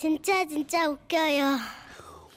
진짜 0.00 0.46
진짜 0.46 0.88
웃겨요. 0.88 1.58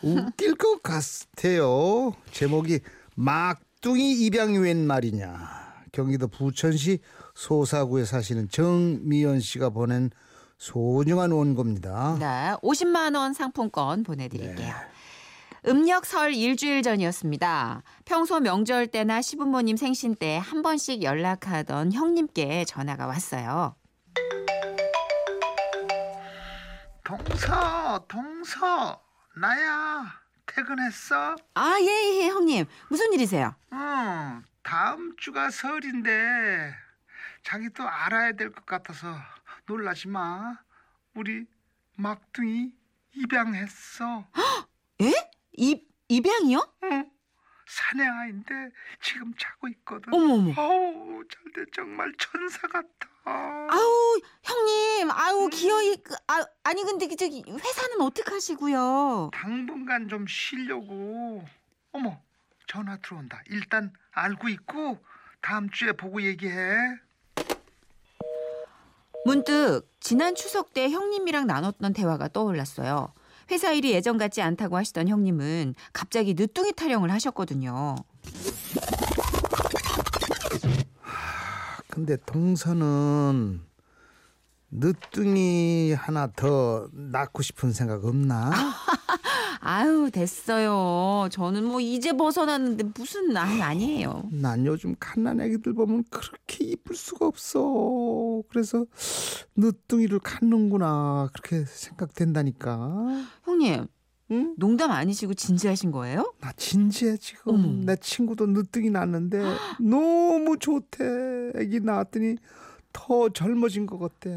웃길 0.01 0.55
것 0.55 0.83
같아요. 0.83 2.13
제목이 2.31 2.81
막둥이 3.15 4.25
입양이 4.25 4.57
웬 4.57 4.85
말이냐. 4.85 5.63
경기도 5.93 6.27
부천시 6.27 6.99
소사구에 7.35 8.03
사시는 8.03 8.49
정미연 8.49 9.39
씨가 9.39 9.69
보낸 9.69 10.09
소중한 10.57 11.31
원고입니다. 11.31 12.17
네, 12.19 12.55
50만 12.61 13.15
원 13.15 13.33
상품권 13.33 14.03
보내드릴게요. 14.03 14.73
음력 15.65 16.05
설 16.05 16.33
일주일 16.33 16.81
전이었습니다. 16.81 17.83
평소 18.03 18.41
명절 18.41 18.87
때나 18.87 19.21
시부모님 19.21 19.77
생신 19.77 20.15
때 20.15 20.37
한 20.37 20.61
번씩 20.63 21.01
연락하던 21.01 21.93
형님께 21.93 22.65
전화가 22.65 23.07
왔어요. 23.07 23.75
동서, 27.03 28.05
동서, 28.07 29.03
나야. 29.35 30.21
퇴근했어? 30.45 31.35
아, 31.55 31.75
예, 31.81 32.21
예, 32.21 32.27
형님. 32.29 32.65
무슨 32.89 33.11
일이세요? 33.13 33.55
응, 33.71 34.43
다음 34.61 35.15
주가 35.17 35.49
설인데 35.49 36.73
자기도 37.43 37.87
알아야 37.87 38.33
될 38.33 38.51
것 38.51 38.65
같아서 38.65 39.15
놀라지 39.65 40.07
마. 40.07 40.57
우리 41.15 41.45
막둥이 41.97 42.73
입양했어. 43.13 44.27
예? 45.01 45.11
입, 45.53 45.87
입양이요? 46.07 46.73
응. 46.83 47.09
사내 47.67 48.05
아인데 48.05 48.53
지금 49.01 49.33
자고 49.37 49.67
있거든. 49.69 50.13
어머, 50.13 50.33
어머. 50.35 50.53
아우, 50.57 51.23
잘돼 51.27 51.71
정말 51.73 52.11
천사 52.17 52.67
같아. 52.67 52.87
아우, 53.25 54.19
형님. 54.43 55.11
아우, 55.11 55.49
기어이. 55.49 55.97
그, 55.97 56.15
아, 56.27 56.45
아니, 56.63 56.83
근데 56.83 57.07
그 57.07 57.15
저기 57.15 57.43
회사는 57.47 58.01
어떡하시고요? 58.01 59.31
당분간 59.33 60.07
좀 60.09 60.25
쉬려고. 60.27 61.43
어머, 61.91 62.19
전화 62.67 62.97
들어온다. 62.97 63.41
일단 63.47 63.91
알고 64.11 64.49
있고 64.49 64.97
다음 65.41 65.69
주에 65.69 65.91
보고 65.93 66.21
얘기해. 66.21 66.75
문득 69.25 69.83
지난 70.01 70.35
추석 70.35 70.73
때 70.73 70.89
형님이랑 70.89 71.47
나눴던 71.47 71.93
대화가 71.93 72.27
떠올랐어요. 72.27 73.13
회사 73.51 73.71
일이 73.71 73.91
예전 73.91 74.17
같지 74.17 74.41
않다고 74.41 74.75
하시던 74.77 75.07
형님은 75.07 75.75
갑자기 75.93 76.33
늦둥이 76.33 76.73
타령을 76.73 77.11
하셨거든요. 77.11 77.95
근데 81.93 82.17
동서는 82.25 83.61
늦둥이 84.71 85.93
하나 85.93 86.25
더 86.35 86.89
낳고 86.91 87.43
싶은 87.43 87.71
생각 87.71 88.03
없나? 88.03 88.49
아유 89.61 90.09
됐어요. 90.11 91.29
저는 91.29 91.63
뭐 91.63 91.79
이제 91.79 92.11
벗어났는데 92.13 92.85
무슨 92.97 93.37
아이 93.37 93.61
아니에요. 93.61 94.27
난 94.31 94.65
요즘 94.65 94.95
갓난 94.99 95.39
애기들 95.39 95.73
보면 95.75 96.05
그렇게 96.09 96.65
이쁠 96.65 96.95
수가 96.95 97.27
없어. 97.27 98.41
그래서 98.49 98.87
늦둥이를 99.55 100.17
갖는구나 100.17 101.29
그렇게 101.31 101.63
생각된다니까. 101.65 103.23
형님 103.43 103.85
응? 104.33 104.55
농담 104.57 104.91
아니시고 104.91 105.35
진지하신 105.35 105.91
거예요? 105.91 106.33
나 106.39 106.51
진지해 106.53 107.17
지금. 107.17 107.53
어머. 107.53 107.67
내 107.85 107.95
친구도 107.95 108.47
늦둥이 108.47 108.89
낳았는데 108.89 109.43
너무 109.79 110.57
좋대. 110.57 111.53
애기 111.55 111.79
낳았더니 111.79 112.37
더 112.91 113.29
젊어진 113.29 113.85
것 113.85 113.99
같대. 113.99 114.29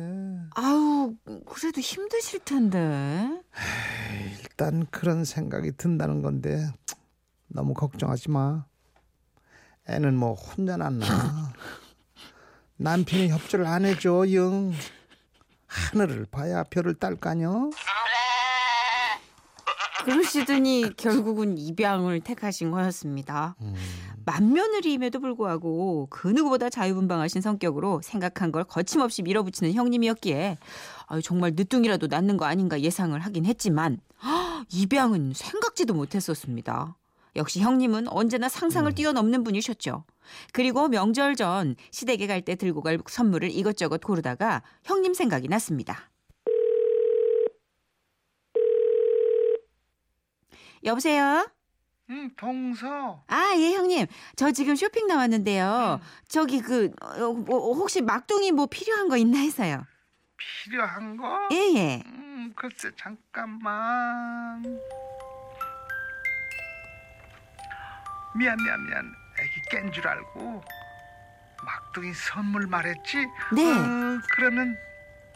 아유 0.55 1.15
그래도 1.47 1.81
힘드실 1.81 2.41
텐데. 2.41 3.41
일단 4.43 4.87
그런 4.91 5.25
생각이 5.25 5.73
든다는 5.77 6.23
건데 6.23 6.67
너무 7.49 7.75
걱정하지 7.75 8.31
마. 8.31 8.65
애는 9.89 10.17
뭐 10.17 10.35
혼자 10.35 10.77
낳나. 10.77 11.06
남편이 12.77 13.29
협조를 13.29 13.67
안 13.67 13.85
해줘 13.85 14.27
영. 14.33 14.73
하늘을 15.67 16.27
봐야 16.31 16.62
별을 16.65 16.95
딸까녀. 16.95 17.71
그러시더니 20.06 20.93
결국은 20.97 21.59
입양을 21.59 22.21
택하신 22.21 22.71
거였습니다. 22.71 23.56
맏며느리임에도 24.25 25.21
불구하고 25.21 26.06
그 26.11 26.28
누구보다 26.28 26.71
자유분방하신 26.71 27.41
성격으로 27.43 28.00
생각한 28.03 28.53
걸 28.53 28.65
거침없이 28.65 29.22
밀어붙이는 29.22 29.72
형님이었기에 29.72 30.59
아유, 31.06 31.22
정말 31.22 31.53
늦둥이라도 31.55 32.06
낳는 32.09 32.37
거 32.37 32.44
아닌가 32.44 32.81
예상을 32.81 33.19
하긴 33.19 33.44
했지만 33.47 33.99
입양은 34.72 35.33
생각지도 35.34 35.94
못했었습니다. 35.94 36.97
역시 37.37 37.61
형님은 37.61 38.09
언제나 38.09 38.49
상상을 38.49 38.91
뛰어넘는 38.94 39.44
분이셨죠. 39.44 40.05
그리고 40.53 40.88
명절 40.88 41.37
전 41.37 41.77
시댁에 41.91 42.27
갈 42.27 42.41
때 42.43 42.55
들고 42.56 42.81
갈 42.81 42.99
선물을 43.06 43.50
이것저것 43.50 44.00
고르다가 44.00 44.62
형님 44.84 45.15
생각이 45.15 45.49
났습니다. 45.49 46.11
여보세요? 50.84 51.48
응 52.10 52.31
동서. 52.37 53.25
아, 53.26 53.54
예, 53.56 53.72
형님. 53.75 54.06
저 54.37 54.53
지금 54.53 54.76
쇼핑 54.76 55.06
나왔는데요. 55.09 56.00
저기 56.28 56.60
그, 56.60 56.92
어, 57.00 57.32
뭐, 57.32 57.75
혹시 57.75 58.00
막둥이 58.00 58.53
뭐 58.53 58.66
필요한 58.66 59.09
거 59.09 59.16
있나 59.16 59.38
해서요. 59.38 59.84
필요한 60.37 61.16
거? 61.16 61.48
예, 61.53 61.56
예. 61.75 62.03
음 62.06 62.53
글쎄 62.54 62.91
잠깐만. 62.97 64.62
미안 68.37 68.56
미안 68.62 68.87
미안. 68.87 69.12
애기 69.41 69.60
깬 69.70 69.91
줄 69.93 70.06
알고 70.06 70.62
막둥이 71.64 72.12
선물 72.14 72.66
말했지. 72.66 73.26
네. 73.54 73.72
어, 73.72 74.20
그러면 74.34 74.76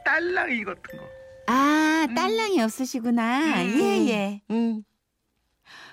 딸랑이 0.04 0.64
같은 0.64 0.98
거. 0.98 1.08
아, 1.46 2.06
딸랑이 2.14 2.60
없으시구나. 2.62 3.62
음. 3.62 3.80
예, 3.80 4.08
예. 4.08 4.42
응. 4.50 4.84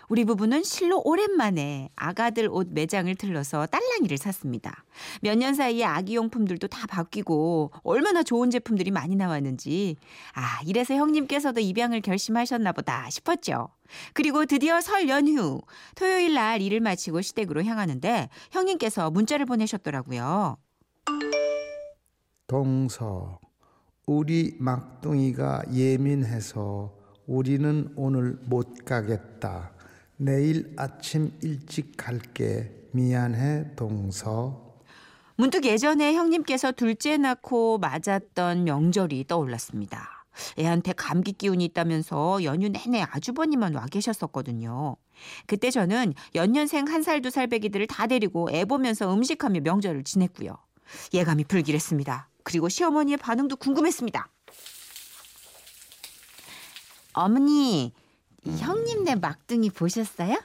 우리 0.09 0.23
부부는 0.23 0.63
실로 0.63 1.01
오랜만에 1.03 1.89
아가들 1.95 2.47
옷 2.49 2.69
매장을 2.71 3.13
들러서 3.15 3.65
딸랑이를 3.65 4.17
샀습니다. 4.17 4.85
몇 5.21 5.37
년 5.37 5.53
사이에 5.53 5.83
아기 5.83 6.15
용품들도 6.15 6.67
다 6.67 6.87
바뀌고 6.87 7.71
얼마나 7.83 8.23
좋은 8.23 8.49
제품들이 8.49 8.89
많이 8.91 9.15
나왔는지 9.15 9.97
아 10.33 10.61
이래서 10.65 10.93
형님께서도 10.95 11.59
입양을 11.59 12.01
결심하셨나 12.01 12.71
보다 12.71 13.09
싶었죠. 13.09 13.67
그리고 14.13 14.45
드디어 14.45 14.79
설 14.81 15.09
연휴 15.09 15.61
토요일 15.95 16.33
날 16.35 16.61
일을 16.61 16.79
마치고 16.79 17.21
시댁으로 17.21 17.63
향하는데 17.63 18.29
형님께서 18.51 19.11
문자를 19.11 19.45
보내셨더라고요. 19.45 20.57
동서, 22.47 23.39
우리 24.05 24.55
막둥이가 24.59 25.63
예민해서 25.73 26.93
우리는 27.27 27.91
오늘 27.97 28.39
못 28.45 28.85
가겠다. 28.85 29.73
내일 30.17 30.73
아침 30.77 31.31
일찍 31.41 31.95
갈게. 31.95 32.73
미안해, 32.91 33.75
동서. 33.75 34.75
문득 35.35 35.65
예전에 35.65 36.15
형님께서 36.15 36.71
둘째 36.71 37.17
낳고 37.17 37.77
맞았던 37.77 38.63
명절이 38.63 39.25
떠올랐습니다. 39.27 40.25
애한테 40.57 40.93
감기 40.93 41.31
기운이 41.33 41.65
있다면서 41.65 42.43
연휴 42.43 42.69
내내 42.69 43.01
아주버님만 43.03 43.75
와 43.75 43.85
계셨었거든요. 43.85 44.95
그때 45.47 45.69
저는 45.71 46.13
연년생 46.35 46.87
한 46.87 47.01
살 47.01 47.21
두 47.21 47.29
살 47.29 47.47
배기들을 47.47 47.85
다 47.87 48.07
데리고 48.07 48.49
애 48.51 48.65
보면서 48.65 49.13
음식하며 49.13 49.61
명절을 49.61 50.03
지냈고요. 50.03 50.57
예감이 51.13 51.43
불길했습니다. 51.45 52.29
그리고 52.43 52.69
시어머니의 52.69 53.17
반응도 53.17 53.57
궁금했습니다. 53.57 54.27
어머니, 57.13 57.85
이 57.85 57.93
형님네 58.51 59.15
막둥이 59.15 59.69
보셨어요? 59.71 60.37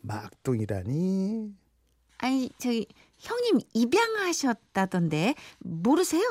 막둥이라니? 0.00 1.54
아니, 2.18 2.50
저기 2.58 2.86
형님 3.18 3.60
입양하셨다던데 3.72 5.34
모르세요? 5.60 6.22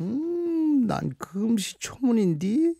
음, 0.00 0.86
난 0.86 1.10
금시초문인디? 1.18 2.74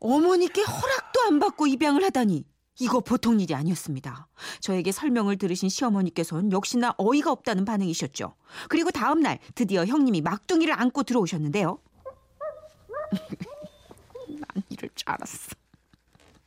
어머니께 0.00 0.62
허락도 0.62 1.20
안 1.26 1.38
받고 1.40 1.66
입양을 1.66 2.04
하다니 2.04 2.44
이거 2.80 3.00
보통 3.00 3.40
일이 3.40 3.54
아니었습니다. 3.54 4.28
저에게 4.60 4.92
설명을 4.92 5.36
들으신 5.36 5.68
시어머니께서는 5.68 6.52
역시나 6.52 6.94
어이가 6.96 7.32
없다는 7.32 7.64
반응이셨죠. 7.64 8.34
그리고 8.68 8.90
다음 8.92 9.20
날 9.20 9.38
드디어 9.54 9.84
형님이 9.84 10.20
막둥이를 10.20 10.78
안고 10.78 11.02
들어오셨는데요. 11.02 11.80
난 14.78 14.84
이럴 14.84 14.90
줄 14.94 15.08
알았어. 15.10 15.50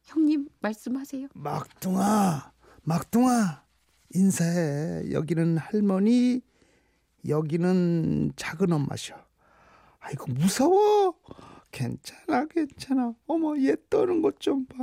형님 0.04 0.48
말씀하세요. 0.60 1.28
막둥아, 1.34 2.52
막둥아, 2.82 3.62
인사해. 4.14 5.10
여기는 5.12 5.58
할머니, 5.58 6.42
여기는 7.26 8.32
작은 8.36 8.72
엄마셔. 8.72 9.16
아이고 10.00 10.26
무서워. 10.32 11.14
괜찮아 11.72 12.46
괜찮아. 12.46 13.12
어머 13.26 13.56
얘 13.58 13.74
떠는 13.90 14.22
것 14.22 14.36
좀 14.38 14.64
봐. 14.66 14.76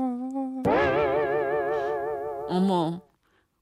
어머, 2.50 3.02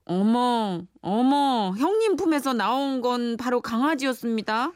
어머, 0.05 0.81
어머, 1.01 1.73
형님 1.77 2.15
품에서 2.17 2.53
나온 2.53 2.99
건 3.01 3.37
바로 3.37 3.61
강아지였습니다. 3.61 4.71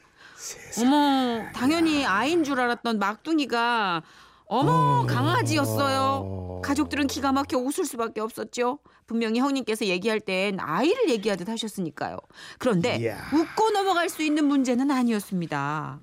어머, 0.81 1.45
당연히 1.53 2.05
아인 2.05 2.43
줄 2.43 2.59
알았던 2.59 2.99
막둥이가 2.99 4.03
어머 4.47 5.05
강아지였어요. 5.07 6.61
가족들은 6.63 7.07
기가 7.07 7.31
막혀 7.31 7.57
웃을 7.57 7.85
수밖에 7.85 8.21
없었죠. 8.21 8.79
분명히 9.07 9.39
형님께서 9.39 9.85
얘기할 9.85 10.19
땐 10.19 10.57
아이를 10.59 11.09
얘기하듯 11.09 11.49
하셨으니까요. 11.49 12.17
그런데 12.59 12.97
이야. 12.97 13.17
웃고 13.33 13.71
넘어갈 13.71 14.09
수 14.09 14.21
있는 14.23 14.45
문제는 14.45 14.91
아니었습니다. 14.91 15.99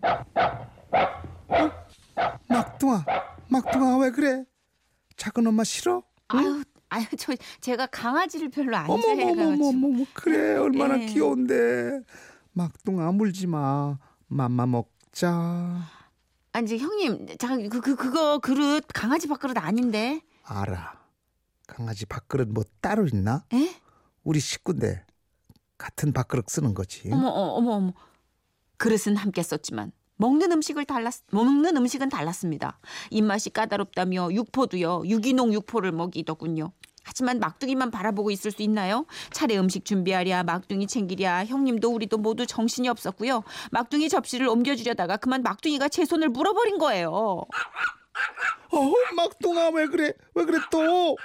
막둥아 2.49 3.05
막둥아 3.49 3.99
왜 3.99 4.11
그래? 4.11 4.45
작은 5.17 5.47
엄마 5.47 5.63
싫어? 5.65 6.03
아유, 6.29 6.63
아유, 6.89 7.05
저 7.19 7.35
제가 7.61 7.87
강아지를 7.87 8.49
별로 8.51 8.77
안 8.77 8.87
좋아해가지고. 8.87 9.31
어머머머머머 9.43 10.05
그래 10.15 10.57
얼마나 10.57 11.01
예. 11.01 11.07
귀여운데 11.07 12.01
막둥아 12.53 13.13
물지 13.13 13.47
마 13.47 13.99
맘마 14.33 14.67
먹자 14.67 15.81
아니 16.53 16.65
이제 16.65 16.79
형님, 16.79 17.27
잠깐 17.39 17.69
그, 17.69 17.81
그 17.81 17.97
그거 17.97 18.39
그릇 18.39 18.85
강아지 18.93 19.27
밥그릇 19.29 19.57
아닌데? 19.59 20.23
알아 20.45 21.01
강아지 21.67 22.07
밥그릇 22.07 22.49
뭐 22.49 22.65
따로 22.81 23.07
있나? 23.07 23.45
에? 23.53 23.75
우리 24.25 24.41
식구인데 24.41 25.05
같은 25.79 26.13
밥그릇 26.13 26.49
쓰는 26.49 26.75
거지 26.75 27.11
어머, 27.13 27.29
어, 27.29 27.55
어머, 27.57 27.73
어머. 27.73 27.93
그릇은 28.79 29.17
함께 29.17 29.43
썼지만 29.43 29.93
먹는 30.17 30.51
음식을 30.53 30.85
달랐 30.85 31.23
먹는 31.31 31.77
음식은 31.77 32.09
달랐습니다. 32.09 32.79
입맛이 33.11 33.51
까다롭다며 33.51 34.33
육포도요 34.33 35.03
유기농 35.07 35.53
육포를 35.53 35.93
먹이더군요. 35.93 36.73
하지만 37.03 37.39
막둥이만 37.41 37.91
바라보고 37.91 38.31
있을 38.31 38.51
수 38.51 38.63
있나요? 38.63 39.07
차례 39.33 39.59
음식 39.59 39.85
준비하랴 39.85 40.45
막둥이 40.45 40.87
챙기랴 40.87 41.47
형님도 41.47 41.91
우리도 41.91 42.19
모두 42.19 42.47
정신이 42.47 42.89
없었고요. 42.89 43.43
막둥이 43.71 44.09
접시를 44.09 44.49
옮겨주려다가 44.49 45.17
그만 45.17 45.43
막둥이가 45.43 45.89
제 45.89 46.05
손을 46.05 46.29
물어버린 46.29 46.79
거예요. 46.79 47.11
어 48.71 48.93
막둥아 49.17 49.71
왜 49.71 49.87
그래 49.87 50.13
왜 50.35 50.45
그래 50.45 50.59
또 50.71 51.17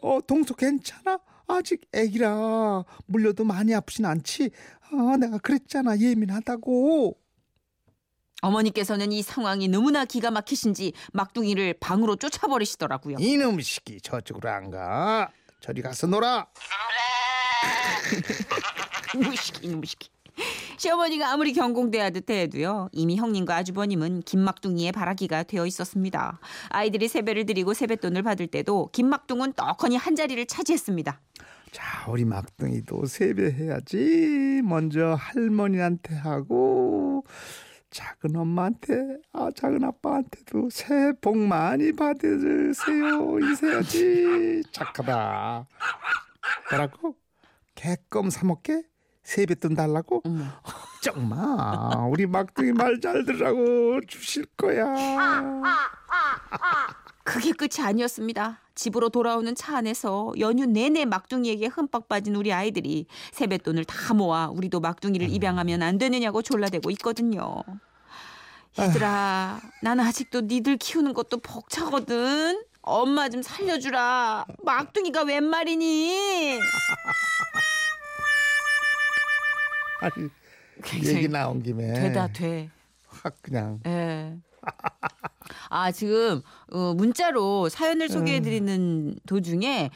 어, 0.00 0.18
동서 0.26 0.54
괜찮아? 0.54 1.18
아직 1.46 1.82
애기라 1.92 2.84
물려도 3.06 3.44
많이 3.44 3.74
아프진 3.74 4.06
않지 4.06 4.50
아 4.90 5.16
내가 5.18 5.38
그랬잖아 5.38 5.98
예민하다고 5.98 7.16
어머니께서는 8.44 9.10
이 9.12 9.22
상황이 9.22 9.68
너무나 9.68 10.04
기가 10.04 10.30
막히신지 10.30 10.92
막둥이를 11.12 11.74
방으로 11.80 12.16
쫓아버리시더라고요. 12.16 13.16
이놈 13.18 13.60
시기 13.60 14.00
저쪽으로 14.00 14.50
안 14.50 14.70
가. 14.70 15.30
저리 15.60 15.80
가서 15.80 16.06
놀아. 16.06 16.46
무시기 19.16 19.68
무시기. 19.68 20.10
시어머니가 20.76 21.32
아무리 21.32 21.52
경공대하듯 21.52 22.28
해도요 22.28 22.88
이미 22.92 23.16
형님과 23.16 23.56
아주버님은 23.56 24.22
김막둥이의 24.22 24.92
바라기가 24.92 25.44
되어 25.44 25.64
있었습니다. 25.66 26.40
아이들이 26.68 27.08
세배를 27.08 27.46
드리고 27.46 27.72
세뱃돈을 27.72 28.22
받을 28.22 28.48
때도 28.48 28.90
김막둥은 28.92 29.54
떡하니 29.54 29.96
한 29.96 30.16
자리를 30.16 30.44
차지했습니다. 30.46 31.20
자, 31.70 32.06
우리 32.08 32.24
막둥이도 32.24 33.06
세배해야지. 33.06 34.60
먼저 34.64 35.14
할머니한테 35.18 36.14
하고 36.14 37.24
작은 37.98 38.34
엄마한테, 38.34 39.18
아 39.32 39.50
작은 39.54 39.84
아빠한테도 39.84 40.68
새해 40.70 41.12
복 41.20 41.36
많이 41.38 41.92
받으세요. 41.92 43.38
이세야지. 43.38 44.64
착하다. 44.72 45.64
뭐라고? 46.70 47.14
개껌 47.76 48.30
사 48.30 48.44
먹게? 48.46 48.82
세뱃돈 49.22 49.74
달라고? 49.74 50.22
어머. 50.24 50.42
정말 51.02 51.38
우리 52.10 52.26
막둥이 52.26 52.72
말 52.72 53.00
잘 53.00 53.24
들으라고 53.24 54.00
주실 54.08 54.44
거야. 54.56 54.84
그게 57.24 57.52
끝이 57.52 57.84
아니었습니다. 57.84 58.60
집으로 58.74 59.08
돌아오는 59.08 59.54
차 59.54 59.78
안에서 59.78 60.34
연휴 60.38 60.66
내내 60.66 61.06
막둥이에게 61.06 61.66
흠뻑 61.68 62.06
빠진 62.08 62.36
우리 62.36 62.52
아이들이 62.52 63.06
세뱃돈을 63.32 63.86
다 63.86 64.12
모아 64.14 64.48
우리도 64.48 64.80
막둥이를 64.80 65.30
입양하면 65.30 65.82
안 65.82 65.96
되느냐고 65.98 66.42
졸라대고 66.42 66.90
있거든요. 66.92 67.62
얘들아, 68.78 69.60
난 69.82 70.00
아직도 70.00 70.42
니들 70.42 70.76
키우는 70.76 71.14
것도 71.14 71.38
벅차거든. 71.38 72.62
엄마 72.82 73.28
좀 73.30 73.40
살려주라. 73.40 74.44
막둥이가 74.64 75.22
웬 75.22 75.44
말이니? 75.44 76.58
아니 80.00 80.28
얘기 81.06 81.28
나온 81.28 81.62
김에 81.62 81.94
되다 81.94 82.26
돼. 82.26 82.68
확 83.06 83.36
그냥 83.40 83.80
예. 83.86 84.36
아 85.68 85.90
지금 85.92 86.42
어, 86.72 86.94
문자로 86.94 87.68
사연을 87.68 88.08
소개해 88.08 88.40
드리는 88.40 89.16
도중에 89.26 89.90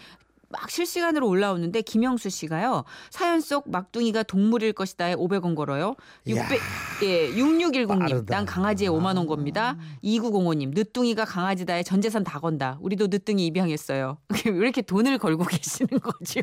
막 0.51 0.71
실시간으로 0.71 1.29
올라오는데 1.29 1.83
김영수 1.83 2.31
씨가요 2.31 2.85
사연 3.11 3.41
속 3.41 3.71
막둥이가 3.71 4.23
동물일 4.23 4.73
것이다에 4.73 5.15
500원 5.15 5.55
걸어요. 5.55 5.95
600, 6.27 6.61
예, 7.03 7.31
6610님 7.33 7.89
빠르다. 7.99 8.35
난 8.35 8.47
강아지에 8.47 8.89
5만 8.89 9.17
원 9.19 9.27
겁니다. 9.27 9.77
2905님 10.03 10.75
늦둥이가 10.75 11.25
강아지다에 11.27 11.83
전 11.83 12.01
재산 12.01 12.25
다 12.25 12.39
건다. 12.41 12.79
우리도 12.81 13.09
늦둥이 13.09 13.45
입양했어요. 13.47 14.17
왜 14.47 14.51
이렇게 14.53 14.81
돈을 14.83 15.19
걸고 15.19 15.45
계시는 15.45 16.01
거죠? 16.01 16.41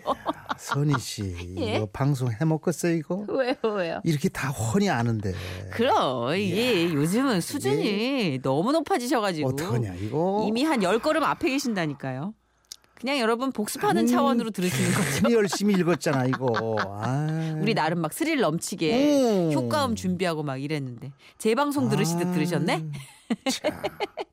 선희 0.58 1.00
씨 1.00 1.36
예? 1.58 1.78
이거 1.78 1.88
방송 1.92 2.30
해먹겠어요 2.32 2.94
이거 2.96 3.26
왜요 3.28 3.56
왜요? 3.76 4.02
이렇게 4.04 4.30
다 4.30 4.50
훤히 4.50 4.88
아는데 4.90 5.34
그럼 5.72 6.36
이게 6.36 6.94
요즘은 6.94 7.42
수준이 7.42 8.40
너무 8.44 8.72
높아지셔가지고 8.72 9.50
어떡하냐 9.50 9.96
이거 9.96 10.46
이미 10.48 10.64
한 10.64 10.82
열 10.84 11.00
걸음 11.00 11.24
앞에 11.24 11.50
계신다니까요. 11.50 12.34
그냥 13.06 13.20
여러분 13.20 13.52
복습하는 13.52 14.00
아니, 14.00 14.08
차원으로 14.08 14.50
들으시는 14.50 14.92
거죠. 14.92 15.32
열심히 15.32 15.76
읽었잖아 15.76 16.26
이거 16.26 16.76
아. 16.80 17.56
우리 17.62 17.76
나름 17.76 18.00
막 18.00 18.12
스릴 18.12 18.40
넘치게 18.40 19.22
오. 19.22 19.52
효과음 19.52 19.94
준비하고 19.94 20.42
막 20.42 20.58
이랬는데 20.58 21.12
재방송 21.38 21.90
들으시듯 21.90 22.28
아, 22.28 22.32
들으셨네? 22.32 22.84
참. 23.52 23.72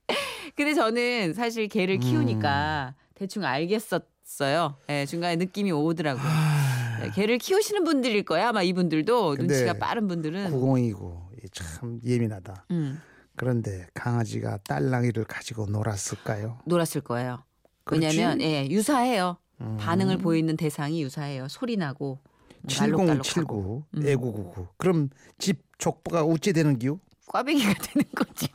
근데 0.57 0.73
저는 0.73 1.35
사실 1.35 1.69
개를 1.69 1.97
음. 1.97 2.01
키우니까 2.01 2.95
대충 3.15 3.45
알겠었어요. 3.45 4.79
예, 4.89 5.05
중간에 5.05 5.37
느낌이 5.37 5.71
오더라고요. 5.71 6.25
아, 6.25 6.99
네, 7.03 7.11
개를 7.11 7.37
키우시는 7.37 7.85
분들일 7.85 8.23
거야. 8.23 8.49
아마 8.49 8.63
이분들도 8.63 9.37
눈치가 9.37 9.75
빠른 9.75 10.09
분들은. 10.09 10.51
90이고 10.51 11.27
참 11.53 12.01
예민하다 12.03 12.65
음, 12.71 13.03
그런데 13.37 13.87
강아지가 13.93 14.61
딸랑이를 14.67 15.25
가지고 15.25 15.67
놀았을까요? 15.67 16.61
놀았을 16.65 17.03
거예요. 17.03 17.45
왜냐면 17.91 18.41
예, 18.41 18.67
유사해요. 18.69 19.37
음. 19.61 19.77
반응을 19.79 20.19
보이는 20.19 20.57
대상이 20.57 21.03
유사해요. 21.03 21.49
소리 21.49 21.77
나고 21.77 22.19
뭐 22.63 22.77
알록달록하고 22.81 23.23
7079 23.23 23.85
음. 23.97 24.07
애구구구 24.09 24.67
그럼 24.77 25.11
집 25.39 25.63
족보가 25.79 26.23
어찌 26.25 26.53
되는 26.55 26.79
기요? 26.79 27.01
꽈배기가 27.27 27.75
되는 27.75 28.05
거지. 28.15 28.47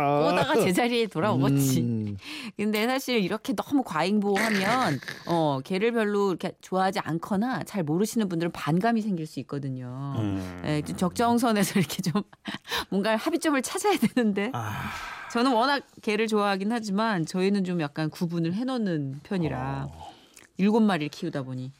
뭐, 0.00 0.32
오다가 0.32 0.54
제자리에 0.54 1.06
돌아오겠지. 1.06 1.80
음, 1.80 2.16
근데 2.56 2.86
사실 2.86 3.22
이렇게 3.22 3.54
너무 3.54 3.82
과잉보호하면 3.82 5.00
어 5.26 5.60
개를 5.64 5.92
별로 5.92 6.30
이렇게 6.30 6.52
좋아하지 6.60 7.00
않거나 7.00 7.64
잘 7.64 7.82
모르시는 7.82 8.28
분들은 8.28 8.52
반감이 8.52 9.02
생길 9.02 9.26
수 9.26 9.40
있거든요. 9.40 10.14
음. 10.18 10.62
예, 10.64 10.82
좀 10.82 10.96
적정선에서 10.96 11.78
이렇게 11.78 12.02
좀 12.02 12.22
뭔가 12.90 13.16
합의점을 13.16 13.60
찾아야 13.62 13.96
되는데 13.96 14.50
아, 14.54 14.90
저는 15.32 15.52
워낙 15.52 15.84
개를 16.02 16.26
좋아하긴 16.26 16.72
하지만 16.72 17.26
저희는 17.26 17.64
좀 17.64 17.80
약간 17.80 18.10
구분을 18.10 18.54
해놓는 18.54 19.20
편이라 19.22 19.88
어. 19.90 20.12
일곱 20.56 20.80
마리를 20.80 21.08
키우다 21.10 21.42
보니 21.42 21.72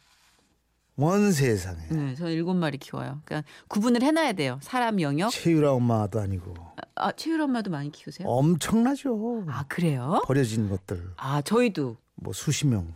원 0.97 1.31
세상에 1.33 1.79
네, 1.91 2.15
저는 2.17 2.33
일곱 2.33 2.55
마리 2.55 2.77
키워요. 2.77 3.21
그러니까 3.25 3.49
구분을 3.69 4.03
해놔야 4.03 4.33
돼요. 4.33 4.59
사람 4.63 5.01
영역. 5.01 5.31
최유라 5.31 5.73
엄마도 5.73 6.19
아니고 6.19 6.55
아 6.99 7.13
최율 7.13 7.41
엄마도 7.41 7.71
많이 7.71 7.91
키우세요? 7.91 8.29
엄청나죠. 8.29 9.45
아 9.49 9.65
그래요? 9.69 10.23
버려진 10.27 10.69
것들 10.69 11.13
아 11.17 11.43
저희도 11.43 11.97
뭐 12.17 12.33
수십 12.33 12.67
명. 12.67 12.95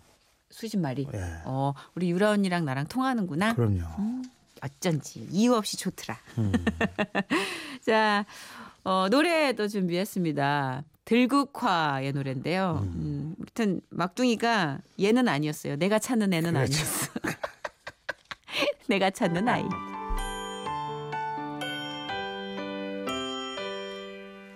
수십 0.51 0.77
마리. 0.79 1.07
예. 1.15 1.21
어 1.45 1.73
우리 1.95 2.11
유라 2.11 2.31
언니랑 2.31 2.65
나랑 2.65 2.87
통하는구나. 2.87 3.55
그럼요. 3.55 3.83
어쩐지 4.63 5.27
이유 5.31 5.55
없이 5.55 5.77
좋더라. 5.77 6.19
음. 6.39 6.53
자 7.85 8.25
어, 8.85 9.09
노래도 9.11 9.69
준비했습니다. 9.69 10.85
들국화의 11.05 12.13
노래인데요. 12.13 12.81
음, 12.83 13.35
아무튼 13.39 13.81
막둥이가 13.91 14.79
얘는 15.01 15.29
아니었어요. 15.29 15.77
내가 15.77 15.99
찾는 15.99 16.33
애는 16.33 16.53
그렇죠. 16.53 16.73
아니었어. 16.75 17.13
내가 18.89 19.11
찾는 19.11 19.49
아이. 19.49 19.65